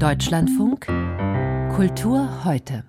Deutschlandfunk 0.00 0.86
Kultur 1.76 2.44
heute. 2.46 2.84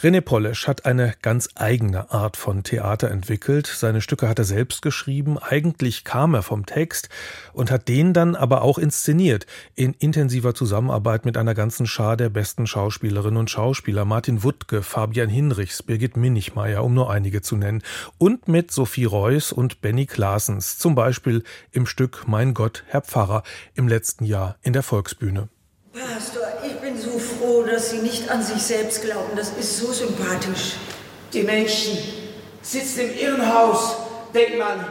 René 0.00 0.20
Polesch 0.20 0.66
hat 0.66 0.84
eine 0.84 1.14
ganz 1.22 1.48
eigene 1.54 2.10
Art 2.10 2.36
von 2.36 2.64
Theater 2.64 3.08
entwickelt. 3.12 3.68
Seine 3.68 4.00
Stücke 4.00 4.28
hat 4.28 4.40
er 4.40 4.44
selbst 4.44 4.82
geschrieben. 4.82 5.38
Eigentlich 5.38 6.02
kam 6.02 6.34
er 6.34 6.42
vom 6.42 6.66
Text 6.66 7.08
und 7.52 7.70
hat 7.70 7.86
den 7.86 8.14
dann 8.14 8.34
aber 8.34 8.62
auch 8.62 8.78
inszeniert. 8.78 9.46
In 9.76 9.94
intensiver 9.94 10.56
Zusammenarbeit 10.56 11.24
mit 11.24 11.36
einer 11.36 11.54
ganzen 11.54 11.86
Schar 11.86 12.16
der 12.16 12.30
besten 12.30 12.66
Schauspielerinnen 12.66 13.38
und 13.38 13.50
Schauspieler. 13.50 14.04
Martin 14.04 14.42
Wuttke, 14.42 14.82
Fabian 14.82 15.28
Hinrichs, 15.28 15.84
Birgit 15.84 16.16
Minichmeier, 16.16 16.82
um 16.82 16.94
nur 16.94 17.12
einige 17.12 17.42
zu 17.42 17.54
nennen. 17.54 17.84
Und 18.18 18.48
mit 18.48 18.72
Sophie 18.72 19.04
Reuss 19.04 19.52
und 19.52 19.80
Benny 19.82 20.06
Klaasens. 20.06 20.78
Zum 20.78 20.96
Beispiel 20.96 21.44
im 21.70 21.86
Stück 21.86 22.24
Mein 22.26 22.54
Gott, 22.54 22.82
Herr 22.88 23.02
Pfarrer 23.02 23.44
im 23.74 23.86
letzten 23.86 24.24
Jahr 24.24 24.56
in 24.62 24.72
der 24.72 24.82
Volksbühne. 24.82 25.48
Pastor, 25.94 26.42
ich 26.66 26.74
bin 26.80 27.00
so 27.00 27.20
froh, 27.20 27.62
dass 27.62 27.90
Sie 27.90 27.98
nicht 27.98 28.28
an 28.28 28.42
sich 28.42 28.60
selbst 28.60 29.02
glauben. 29.02 29.36
Das 29.36 29.50
ist 29.50 29.78
so 29.78 29.92
sympathisch. 29.92 30.74
Die 31.32 31.44
Menschen 31.44 31.96
sitzen 32.62 33.10
im 33.10 33.16
Irrenhaus, 33.16 33.94
denkt 34.34 34.58
man, 34.58 34.84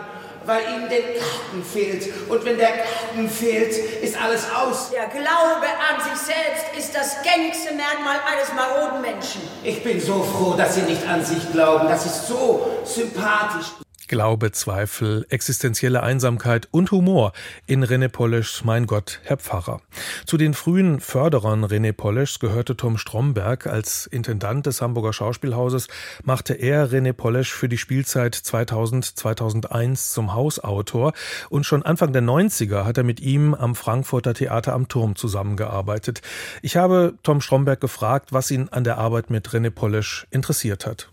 weil 0.46 0.62
ihnen 0.64 0.88
der 0.88 1.02
Garten 1.02 1.62
fehlt. 1.62 2.08
Und 2.30 2.46
wenn 2.46 2.58
der 2.58 2.70
Garten 2.70 3.30
fehlt, 3.30 3.76
ist 4.02 4.16
alles 4.16 4.46
aus. 4.50 4.92
Der 4.92 5.08
Glaube 5.08 5.68
an 5.68 6.02
sich 6.02 6.26
selbst 6.26 6.66
ist 6.78 6.96
das 6.96 7.22
gängigste 7.22 7.74
Merkmal 7.74 8.22
eines 8.26 8.54
maroden 8.54 9.02
Menschen. 9.02 9.42
Ich 9.62 9.84
bin 9.84 10.00
so 10.00 10.24
froh, 10.24 10.54
dass 10.54 10.76
Sie 10.76 10.84
nicht 10.84 11.06
an 11.06 11.26
sich 11.26 11.52
glauben. 11.52 11.90
Das 11.90 12.06
ist 12.06 12.28
so 12.28 12.66
sympathisch. 12.86 13.74
Glaube, 14.08 14.52
Zweifel, 14.52 15.26
existenzielle 15.30 16.04
Einsamkeit 16.04 16.68
und 16.72 16.92
Humor 16.92 17.34
in 17.66 17.84
René 17.84 18.10
Poleschs 18.10 18.64
Mein 18.64 18.86
Gott, 18.86 19.20
Herr 19.24 19.38
Pfarrer. 19.38 19.82
Zu 20.26 20.38
den 20.38 20.54
frühen 20.54 21.00
Förderern 21.00 21.64
René 21.64 21.94
Poleschs 21.94 22.40
gehörte 22.40 22.76
Tom 22.76 22.98
Stromberg. 22.98 23.68
Als 23.68 24.06
Intendant 24.08 24.66
des 24.66 24.82
Hamburger 24.82 25.14
Schauspielhauses 25.14 25.88
machte 26.24 26.54
er 26.54 26.90
René 26.90 27.14
Polesch 27.14 27.54
für 27.54 27.70
die 27.70 27.78
Spielzeit 27.78 28.36
2000-2001 28.36 30.12
zum 30.14 30.34
Hausautor 30.34 31.14
und 31.50 31.66
schon 31.66 31.84
Anfang 31.84 32.12
der 32.14 32.24
90er 32.24 32.86
hat 32.86 32.98
er 32.98 33.04
mit 33.04 33.20
ihm 33.22 33.54
am 33.54 33.76
Frankfurter 33.76 34.34
Theater 34.34 34.74
am 34.74 34.88
Turm 34.88 35.16
zusammengearbeitet. 35.16 36.22
Ich 36.62 36.76
habe 36.76 37.14
Tom 37.24 37.42
Stromberg 37.42 37.80
gefragt, 37.80 38.34
was 38.34 38.52
ihn 38.52 38.70
an 38.70 38.84
der 38.84 38.98
Arbeit 38.98 39.30
mit 39.30 39.50
René 39.50 39.70
Polesch 39.70 40.28
interessiert 40.32 40.86
hat. 40.86 41.13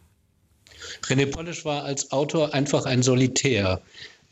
René 1.07 1.27
Polish 1.27 1.65
war 1.65 1.85
als 1.85 2.11
Autor 2.13 2.55
einfach 2.55 2.87
ein 2.87 3.03
Solitär. 3.03 3.81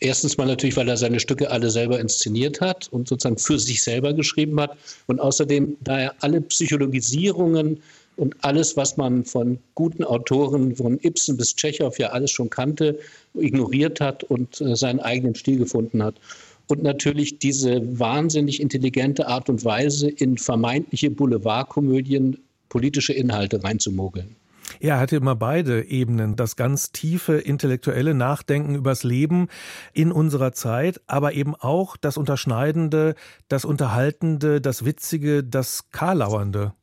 Erstens 0.01 0.37
mal 0.37 0.47
natürlich, 0.47 0.77
weil 0.77 0.89
er 0.89 0.97
seine 0.97 1.19
Stücke 1.19 1.51
alle 1.51 1.71
selber 1.71 1.99
inszeniert 1.99 2.61
hat 2.61 2.89
und 2.93 3.09
sozusagen 3.09 3.39
für 3.39 3.59
sich 3.59 3.83
selber 3.83 4.13
geschrieben 4.13 4.61
hat. 4.61 4.77
Und 5.07 5.21
außerdem, 5.21 5.77
da 5.81 5.99
er 5.99 6.15
alle 6.21 6.41
Psychologisierungen 6.41 7.83
und 8.17 8.37
alles, 8.43 8.77
was 8.77 8.97
man 8.97 9.25
von 9.25 9.59
guten 9.75 10.05
Autoren, 10.05 10.77
von 10.77 10.99
Ibsen 11.03 11.37
bis 11.37 11.55
Tschechow 11.55 11.97
ja 11.99 12.11
alles 12.11 12.31
schon 12.31 12.51
kannte, 12.51 12.99
ignoriert 13.35 14.01
hat 14.01 14.25
und 14.25 14.61
äh, 14.61 14.77
seinen 14.77 15.01
eigenen 15.01 15.35
Stil 15.35 15.59
gefunden 15.59 16.03
hat. 16.03 16.15
Und 16.69 16.83
natürlich 16.83 17.39
diese 17.39 17.99
wahnsinnig 17.99 18.61
intelligente 18.61 19.27
Art 19.27 19.49
und 19.49 19.65
Weise, 19.65 20.09
in 20.09 20.37
vermeintliche 20.37 21.11
Boulevardkomödien 21.11 22.39
politische 22.69 23.15
Inhalte 23.15 23.65
reinzumogeln. 23.65 24.37
Er 24.81 24.99
hatte 24.99 25.17
immer 25.17 25.35
beide 25.35 25.85
Ebenen, 25.85 26.37
das 26.37 26.57
ganz 26.57 26.93
tiefe 26.93 27.35
intellektuelle 27.35 28.15
Nachdenken 28.15 28.75
übers 28.75 29.05
Leben 29.05 29.49
in 29.93 30.13
unserer 30.13 30.53
Zeit, 30.53 31.01
aber 31.07 31.33
eben 31.35 31.55
auch 31.55 31.97
das 31.97 32.17
Unterschneidende, 32.17 33.15
das 33.49 33.65
Unterhaltende, 33.65 34.61
das 34.61 34.85
Witzige, 34.85 35.45
das 35.45 35.91
Karlauernde. 35.91 36.75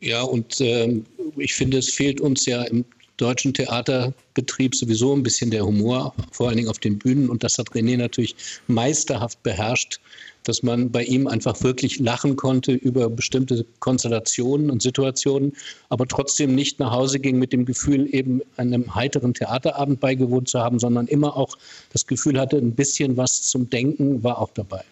Ja, 0.00 0.22
und 0.22 0.60
äh, 0.60 1.02
ich 1.36 1.54
finde, 1.54 1.78
es 1.78 1.90
fehlt 1.90 2.20
uns 2.20 2.46
ja 2.46 2.62
im 2.62 2.84
deutschen 3.18 3.52
Theaterbetrieb 3.52 4.74
sowieso 4.74 5.14
ein 5.14 5.22
bisschen 5.22 5.50
der 5.50 5.66
Humor, 5.66 6.14
vor 6.32 6.48
allen 6.48 6.56
Dingen 6.56 6.70
auf 6.70 6.78
den 6.78 6.98
Bühnen. 6.98 7.28
Und 7.28 7.44
das 7.44 7.58
hat 7.58 7.68
René 7.70 7.98
natürlich 7.98 8.34
meisterhaft 8.66 9.42
beherrscht 9.42 10.00
dass 10.48 10.62
man 10.62 10.90
bei 10.90 11.04
ihm 11.04 11.26
einfach 11.26 11.62
wirklich 11.62 11.98
lachen 11.98 12.36
konnte 12.36 12.72
über 12.72 13.10
bestimmte 13.10 13.66
Konstellationen 13.80 14.70
und 14.70 14.80
Situationen, 14.82 15.52
aber 15.90 16.06
trotzdem 16.06 16.54
nicht 16.54 16.80
nach 16.80 16.90
Hause 16.90 17.20
ging 17.20 17.38
mit 17.38 17.52
dem 17.52 17.66
Gefühl, 17.66 18.08
eben 18.14 18.40
einem 18.56 18.94
heiteren 18.94 19.34
Theaterabend 19.34 20.00
beigewohnt 20.00 20.48
zu 20.48 20.60
haben, 20.60 20.78
sondern 20.78 21.06
immer 21.06 21.36
auch 21.36 21.56
das 21.92 22.06
Gefühl 22.06 22.40
hatte, 22.40 22.56
ein 22.56 22.74
bisschen 22.74 23.16
was 23.16 23.42
zum 23.42 23.68
Denken 23.68 24.22
war 24.22 24.38
auch 24.38 24.50
dabei. 24.54 24.82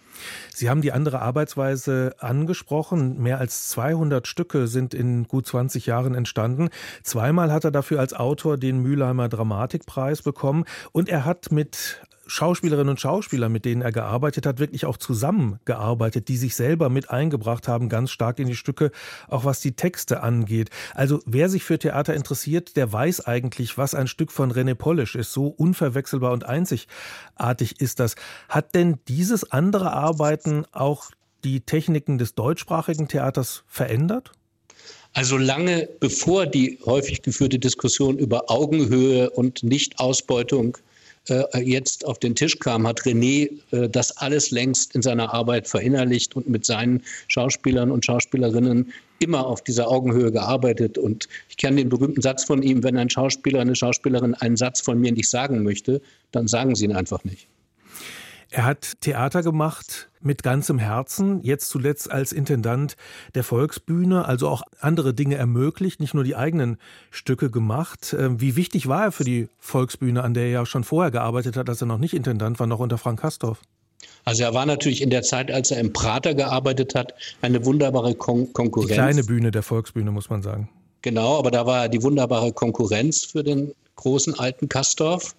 Sie 0.54 0.69
haben 0.69 0.82
die 0.82 0.92
andere 0.92 1.20
Arbeitsweise 1.20 2.14
angesprochen. 2.19 3.22
Mehr 3.22 3.38
als 3.38 3.69
200 3.69 4.26
Stücke 4.26 4.69
sind 4.69 4.94
in 4.94 5.25
gut 5.28 5.47
20 5.47 5.87
Jahren 5.87 6.14
entstanden. 6.14 6.69
Zweimal 7.03 7.53
hat 7.53 7.64
er 7.64 7.70
dafür 7.70 8.00
als 8.00 8.14
Autor 8.14 8.56
den 8.56 8.81
Mülheimer 8.82 9.28
Dramatikpreis 9.28 10.22
bekommen 10.22 10.65
und 10.92 11.09
er 11.09 11.25
hat 11.25 11.50
mit 11.53 12.00
Schauspielerinnen 12.26 12.91
und 12.91 13.00
Schauspieler, 13.00 13.48
mit 13.48 13.64
denen 13.64 13.82
er 13.82 13.92
gearbeitet 13.92 14.47
hat, 14.47 14.59
wirklich 14.59 14.87
auch 14.87 14.97
zusammengearbeitet, 14.97 16.28
die 16.28 16.37
sich 16.37 16.54
selber 16.54 16.88
mit 16.88 17.10
eingebracht 17.10 17.69
haben, 17.69 17.88
ganz 17.88 18.10
stark 18.10 18.38
in 18.38 18.47
die 18.47 18.56
Stücke, 18.56 18.91
auch 19.28 19.44
was 19.44 19.60
die 19.60 19.72
Texte 19.72 20.22
angeht. 20.22 20.70
Also 20.94 21.20
wer 21.26 21.48
sich 21.48 21.65
für 21.65 21.78
Theater 21.78 22.15
interessiert, 22.15 22.76
der 22.76 22.92
weiß 22.92 23.26
eigentlich, 23.26 23.78
was 23.78 23.94
ein 23.94 24.06
Stück 24.06 24.32
von 24.32 24.53
René 24.53 24.75
Polish 24.75 25.15
ist. 25.15 25.32
So 25.32 25.47
unverwechselbar 25.47 26.32
und 26.32 26.44
einzigartig 26.44 27.81
ist 27.81 28.00
das. 28.00 28.16
Hat 28.48 28.75
denn 28.75 28.98
dieses 29.09 29.50
andere 29.53 29.92
Arbeiten 29.92 30.65
auch 30.72 31.10
die 31.44 31.60
Techniken 31.60 32.19
des 32.19 32.34
deutschsprachigen 32.34 33.09
Theaters 33.09 33.65
verändert? 33.66 34.32
Also 35.12 35.38
lange 35.38 35.88
bevor 36.00 36.44
die 36.44 36.78
häufig 36.84 37.22
geführte 37.22 37.59
Diskussion 37.59 38.19
über 38.19 38.50
Augenhöhe 38.50 39.31
und 39.31 39.62
Nichtausbeutung 39.62 40.76
äh, 41.28 41.60
jetzt 41.60 42.06
auf 42.06 42.19
den 42.19 42.34
Tisch 42.34 42.59
kam, 42.59 42.87
hat 42.87 43.00
René 43.00 43.50
äh, 43.70 43.88
das 43.88 44.16
alles 44.16 44.50
längst 44.50 44.94
in 44.94 45.03
seiner 45.03 45.32
Arbeit 45.32 45.69
verinnerlicht 45.69 46.37
und 46.37 46.48
mit 46.48 46.64
seinen 46.64 47.03
Schauspielern 47.28 47.91
und 47.91 48.04
Schauspielerinnen 48.04 48.92
immer 49.19 49.47
auf 49.47 49.62
dieser 49.62 49.88
Augenhöhe 49.88 50.31
gearbeitet. 50.31 50.98
Und 50.98 51.28
ich 51.48 51.56
kenne 51.56 51.76
den 51.76 51.88
berühmten 51.88 52.22
Satz 52.22 52.44
von 52.44 52.62
ihm, 52.62 52.82
wenn 52.82 52.97
ein 52.97 53.10
Schauspieler, 53.10 53.60
eine 53.60 53.75
Schauspielerin 53.75 54.34
einen 54.34 54.56
Satz 54.56 54.81
von 54.81 55.00
mir 55.00 55.12
nicht 55.12 55.31
sagen 55.31 55.62
möchte, 55.62 56.00
dann 56.32 56.48
sagen 56.48 56.75
sie 56.75 56.84
ihn 56.84 56.92
einfach 56.92 57.25
nicht. 57.25 57.47
Er 58.56 58.65
hat 58.65 59.03
Theater 59.03 59.43
gemacht 59.43 60.09
mit 60.22 60.43
ganzem 60.43 60.78
Herzen, 60.78 61.43
jetzt 61.43 61.69
zuletzt 61.69 62.11
als 62.11 62.33
Intendant 62.33 62.97
der 63.34 63.44
Volksbühne, 63.44 64.25
also 64.25 64.49
auch 64.49 64.62
andere 64.81 65.12
Dinge 65.12 65.34
ermöglicht, 65.34 66.00
nicht 66.00 66.15
nur 66.15 66.25
die 66.25 66.37
eigenen 66.37 66.78
Stücke 67.11 67.50
gemacht. 67.50 68.16
Ähm, 68.19 68.41
wie 68.41 68.56
wichtig 68.56 68.89
war 68.89 69.05
er 69.05 69.12
für 69.12 69.25
die 69.25 69.50
Volksbühne, 69.59 70.25
an 70.25 70.33
der 70.33 70.45
er 70.45 70.50
ja 70.50 70.65
schon 70.65 70.84
vorher 70.84 71.11
gearbeitet 71.11 71.55
hat, 71.59 71.69
als 71.69 71.83
er 71.83 71.87
noch 71.87 71.99
nicht 71.99 72.15
Intendant 72.15 72.59
war, 72.59 72.66
noch 72.66 72.78
unter 72.78 72.97
Frank 72.97 73.21
Kastorf? 73.21 73.61
Also 74.25 74.45
er 74.45 74.55
war 74.55 74.65
natürlich 74.65 75.03
in 75.03 75.11
der 75.11 75.21
Zeit, 75.21 75.50
als 75.50 75.71
er 75.71 75.78
im 75.78 75.93
Prater 75.93 76.34
gearbeitet 76.34 76.95
hat, 76.95 77.12
eine 77.43 77.62
wunderbare 77.66 78.15
Kon 78.15 78.50
Konkurrenz. 78.55 78.89
Die 78.89 78.95
kleine 78.95 79.25
Bühne 79.25 79.50
der 79.50 79.65
Volksbühne, 79.65 80.11
muss 80.12 80.31
man 80.31 80.41
sagen. 80.41 80.71
Genau, 81.03 81.39
aber 81.39 81.50
da 81.50 81.66
war 81.66 81.83
er 81.83 81.89
die 81.91 82.03
wunderbare 82.03 82.55
Konkurrenz 82.55 83.22
für 83.22 83.45
den 83.45 83.75
großen 83.97 84.39
alten 84.39 84.71
Kastorf. 84.71 85.37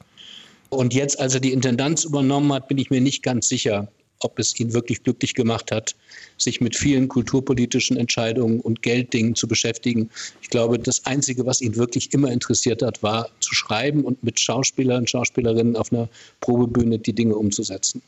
Und 0.70 0.94
jetzt, 0.94 1.20
als 1.20 1.34
er 1.34 1.40
die 1.40 1.54
Intendanz 1.54 2.04
übernommen 2.04 2.52
hat, 2.54 2.68
bin 2.68 2.78
ich 2.78 2.90
mir 2.90 3.02
nicht 3.02 3.24
ganz 3.24 3.48
sicher, 3.48 3.88
ob 4.20 4.40
es 4.40 4.60
ihn 4.60 4.74
wirklich 4.74 5.04
glücklich 5.04 5.34
gemacht 5.34 5.72
hat, 5.72 5.96
sich 6.38 6.60
mit 6.62 6.76
vielen 6.76 7.08
kulturpolitischen 7.08 7.98
Entscheidungen 7.98 8.60
und 8.60 8.82
Gelddingen 8.82 9.36
zu 9.36 9.48
beschäftigen. 9.48 10.10
Ich 10.42 10.50
glaube, 10.50 10.80
das 10.80 11.06
Einzige, 11.06 11.46
was 11.46 11.62
ihn 11.62 11.76
wirklich 11.76 12.14
immer 12.14 12.32
interessiert 12.32 12.82
hat, 12.82 13.04
war 13.04 13.30
zu 13.40 13.54
schreiben 13.54 14.04
und 14.04 14.24
mit 14.24 14.40
Schauspielern 14.40 15.08
Schauspielerinnen 15.08 15.76
auf 15.76 15.92
einer 15.94 16.10
Probebühne 16.42 17.00
die 17.00 17.14
Dinge 17.14 17.36
umzusetzen. 17.36 18.02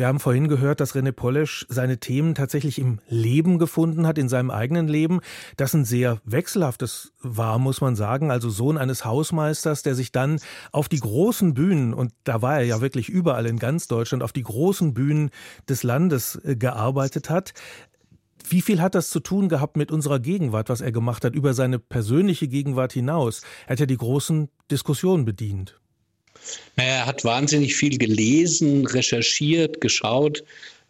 Wir 0.00 0.06
haben 0.06 0.18
vorhin 0.18 0.48
gehört, 0.48 0.80
dass 0.80 0.94
René 0.94 1.12
Polesch 1.12 1.66
seine 1.68 1.98
Themen 1.98 2.34
tatsächlich 2.34 2.78
im 2.78 3.00
Leben 3.10 3.58
gefunden 3.58 4.06
hat, 4.06 4.16
in 4.16 4.30
seinem 4.30 4.50
eigenen 4.50 4.88
Leben, 4.88 5.20
das 5.58 5.74
ein 5.74 5.84
sehr 5.84 6.22
wechselhaftes 6.24 7.12
war, 7.20 7.58
muss 7.58 7.82
man 7.82 7.96
sagen. 7.96 8.30
Also 8.30 8.48
Sohn 8.48 8.78
eines 8.78 9.04
Hausmeisters, 9.04 9.82
der 9.82 9.94
sich 9.94 10.10
dann 10.10 10.40
auf 10.72 10.88
die 10.88 11.00
großen 11.00 11.52
Bühnen, 11.52 11.92
und 11.92 12.12
da 12.24 12.40
war 12.40 12.60
er 12.60 12.64
ja 12.64 12.80
wirklich 12.80 13.10
überall 13.10 13.44
in 13.44 13.58
ganz 13.58 13.88
Deutschland, 13.88 14.22
auf 14.22 14.32
die 14.32 14.42
großen 14.42 14.94
Bühnen 14.94 15.30
des 15.68 15.82
Landes 15.82 16.40
äh, 16.44 16.56
gearbeitet 16.56 17.28
hat. 17.28 17.52
Wie 18.48 18.62
viel 18.62 18.80
hat 18.80 18.94
das 18.94 19.10
zu 19.10 19.20
tun 19.20 19.48
gehabt 19.48 19.76
mit 19.76 19.92
unserer 19.92 20.18
Gegenwart, 20.18 20.70
was 20.70 20.80
er 20.80 20.92
gemacht 20.92 21.24
hat, 21.24 21.34
über 21.34 21.52
seine 21.52 21.78
persönliche 21.78 22.48
Gegenwart 22.48 22.94
hinaus? 22.94 23.42
Er 23.66 23.72
hat 23.72 23.80
ja 23.80 23.86
die 23.86 23.98
großen 23.98 24.48
Diskussionen 24.70 25.24
bedient. 25.24 25.79
Naja, 26.76 26.90
er 26.90 27.06
hat 27.06 27.24
wahnsinnig 27.24 27.74
viel 27.74 27.98
gelesen, 27.98 28.86
recherchiert, 28.86 29.80
geschaut, 29.80 30.42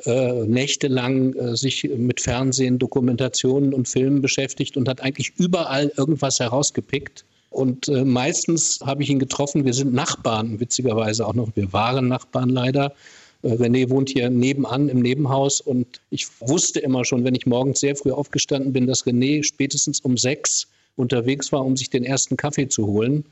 äh, 0.04 0.44
nächtelang 0.46 1.34
äh, 1.34 1.56
sich 1.56 1.88
mit 1.96 2.20
Fernsehen, 2.20 2.78
Dokumentationen 2.78 3.74
und 3.74 3.88
Filmen 3.88 4.22
beschäftigt 4.22 4.76
und 4.76 4.88
hat 4.88 5.00
eigentlich 5.02 5.32
überall 5.36 5.92
irgendwas 5.96 6.40
herausgepickt. 6.40 7.24
Und 7.50 7.88
äh, 7.88 8.04
meistens 8.04 8.80
habe 8.84 9.02
ich 9.02 9.10
ihn 9.10 9.18
getroffen, 9.18 9.64
wir 9.64 9.74
sind 9.74 9.92
Nachbarn, 9.92 10.60
witzigerweise 10.60 11.26
auch 11.26 11.34
noch, 11.34 11.50
wir 11.54 11.72
waren 11.72 12.08
Nachbarn 12.08 12.48
leider. 12.48 12.94
Äh, 13.42 13.48
René 13.48 13.90
wohnt 13.90 14.08
hier 14.08 14.30
nebenan 14.30 14.88
im 14.88 15.00
Nebenhaus 15.00 15.60
und 15.60 16.00
ich 16.10 16.28
wusste 16.40 16.80
immer 16.80 17.04
schon, 17.04 17.24
wenn 17.24 17.34
ich 17.34 17.46
morgens 17.46 17.80
sehr 17.80 17.96
früh 17.96 18.12
aufgestanden 18.12 18.72
bin, 18.72 18.86
dass 18.86 19.04
René 19.04 19.42
spätestens 19.42 20.00
um 20.00 20.16
sechs 20.16 20.68
unterwegs 20.96 21.50
war, 21.50 21.64
um 21.64 21.76
sich 21.76 21.90
den 21.90 22.04
ersten 22.04 22.36
Kaffee 22.36 22.68
zu 22.68 22.86
holen. 22.86 23.24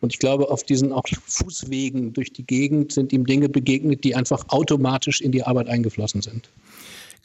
Und 0.00 0.12
ich 0.12 0.18
glaube, 0.18 0.50
auf 0.50 0.62
diesen 0.62 0.92
auch 0.92 1.06
Fußwegen 1.26 2.12
durch 2.12 2.32
die 2.32 2.44
Gegend 2.44 2.92
sind 2.92 3.12
ihm 3.12 3.26
Dinge 3.26 3.48
begegnet, 3.48 4.04
die 4.04 4.14
einfach 4.14 4.48
automatisch 4.48 5.20
in 5.20 5.32
die 5.32 5.42
Arbeit 5.42 5.68
eingeflossen 5.68 6.22
sind. 6.22 6.48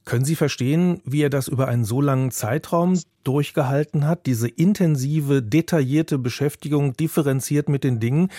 Können 0.03 0.25
Sie 0.25 0.35
verstehen, 0.35 0.99
wie 1.05 1.21
er 1.21 1.29
das 1.29 1.47
über 1.47 1.67
einen 1.67 1.85
so 1.85 2.01
langen 2.01 2.31
Zeitraum 2.31 2.99
durchgehalten 3.23 4.07
hat, 4.07 4.25
diese 4.25 4.47
intensive, 4.47 5.43
detaillierte 5.43 6.17
Beschäftigung 6.17 6.97
differenziert 6.97 7.69
mit 7.69 7.83
den 7.83 7.99
Dingen 7.99 8.29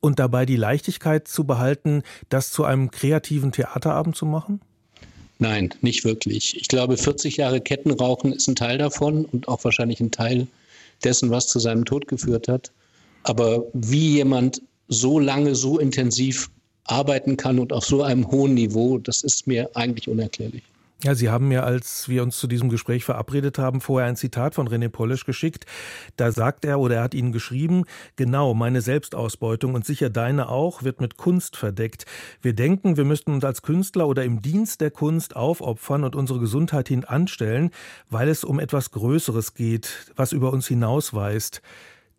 und 0.00 0.20
dabei 0.20 0.46
die 0.46 0.56
Leichtigkeit 0.56 1.26
zu 1.26 1.42
behalten, 1.44 2.02
das 2.28 2.52
zu 2.52 2.64
einem 2.64 2.92
kreativen 2.92 3.50
Theaterabend 3.50 4.16
zu 4.16 4.26
machen? 4.26 4.60
Nein, 5.40 5.70
nicht 5.82 6.04
wirklich. 6.04 6.56
Ich 6.56 6.68
glaube, 6.68 6.96
40 6.96 7.36
Jahre 7.36 7.60
Kettenrauchen 7.60 8.32
ist 8.32 8.48
ein 8.48 8.56
Teil 8.56 8.78
davon 8.78 9.24
und 9.24 9.48
auch 9.48 9.62
wahrscheinlich 9.64 10.00
ein 10.00 10.10
Teil 10.10 10.46
dessen, 11.04 11.30
was 11.30 11.48
zu 11.48 11.58
seinem 11.58 11.84
Tod 11.84 12.08
geführt 12.08 12.48
hat. 12.48 12.72
Aber 13.28 13.64
wie 13.74 14.14
jemand 14.14 14.62
so 14.88 15.18
lange, 15.18 15.54
so 15.54 15.78
intensiv 15.78 16.50
arbeiten 16.84 17.36
kann 17.36 17.58
und 17.58 17.74
auf 17.74 17.84
so 17.84 18.02
einem 18.02 18.26
hohen 18.30 18.54
Niveau, 18.54 18.96
das 18.96 19.22
ist 19.22 19.46
mir 19.46 19.68
eigentlich 19.74 20.08
unerklärlich. 20.08 20.62
Ja, 21.04 21.14
Sie 21.14 21.28
haben 21.28 21.46
mir, 21.46 21.62
als 21.62 22.08
wir 22.08 22.24
uns 22.24 22.38
zu 22.38 22.48
diesem 22.48 22.70
Gespräch 22.70 23.04
verabredet 23.04 23.58
haben, 23.58 23.80
vorher 23.80 24.08
ein 24.08 24.16
Zitat 24.16 24.54
von 24.54 24.66
René 24.66 24.88
Polisch 24.88 25.26
geschickt. 25.26 25.64
Da 26.16 26.32
sagt 26.32 26.64
er 26.64 26.80
oder 26.80 26.96
er 26.96 27.02
hat 27.02 27.14
Ihnen 27.14 27.30
geschrieben, 27.30 27.84
genau, 28.16 28.52
meine 28.54 28.80
Selbstausbeutung 28.80 29.74
und 29.74 29.84
sicher 29.84 30.10
deine 30.10 30.48
auch 30.48 30.82
wird 30.82 31.00
mit 31.00 31.16
Kunst 31.16 31.56
verdeckt. 31.56 32.04
Wir 32.42 32.54
denken, 32.54 32.96
wir 32.96 33.04
müssten 33.04 33.32
uns 33.32 33.44
als 33.44 33.62
Künstler 33.62 34.08
oder 34.08 34.24
im 34.24 34.42
Dienst 34.42 34.80
der 34.80 34.90
Kunst 34.90 35.36
aufopfern 35.36 36.02
und 36.02 36.16
unsere 36.16 36.40
Gesundheit 36.40 36.88
hinanstellen, 36.88 37.70
weil 38.08 38.28
es 38.28 38.42
um 38.42 38.58
etwas 38.58 38.90
Größeres 38.90 39.54
geht, 39.54 40.12
was 40.16 40.32
über 40.32 40.52
uns 40.52 40.66
hinausweist. 40.66 41.62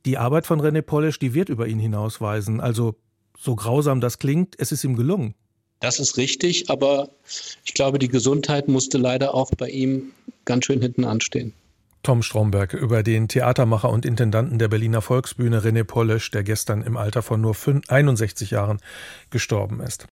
Die 0.05 0.17
Arbeit 0.17 0.45
von 0.45 0.61
René 0.61 0.81
Polisch, 0.81 1.19
die 1.19 1.33
wird 1.33 1.49
über 1.49 1.67
ihn 1.67 1.79
hinausweisen. 1.79 2.61
Also, 2.61 2.95
so 3.37 3.55
grausam 3.55 4.01
das 4.01 4.19
klingt, 4.19 4.55
es 4.57 4.71
ist 4.71 4.83
ihm 4.83 4.95
gelungen. 4.95 5.35
Das 5.79 5.99
ist 5.99 6.17
richtig, 6.17 6.69
aber 6.69 7.09
ich 7.63 7.73
glaube, 7.73 7.99
die 7.99 8.09
Gesundheit 8.09 8.67
musste 8.67 8.97
leider 8.97 9.33
auch 9.33 9.51
bei 9.57 9.69
ihm 9.69 10.11
ganz 10.45 10.65
schön 10.65 10.81
hinten 10.81 11.05
anstehen. 11.05 11.53
Tom 12.03 12.23
Stromberg 12.23 12.73
über 12.73 13.03
den 13.03 13.27
Theatermacher 13.27 13.89
und 13.89 14.05
Intendanten 14.05 14.57
der 14.57 14.69
Berliner 14.69 15.01
Volksbühne 15.01 15.61
René 15.61 15.83
Polisch, 15.83 16.31
der 16.31 16.43
gestern 16.43 16.81
im 16.81 16.97
Alter 16.97 17.21
von 17.21 17.41
nur 17.41 17.55
61 17.87 18.51
Jahren 18.51 18.79
gestorben 19.29 19.81
ist. 19.81 20.07